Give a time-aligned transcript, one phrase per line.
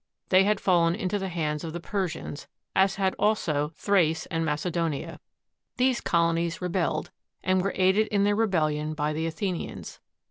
[0.29, 5.19] They had fallen into the hands of the Persians, as had also Thrace and Macedonia.
[5.77, 7.11] These colonies rebelled,
[7.43, 9.99] and were aided in their rebellion by the Athenians.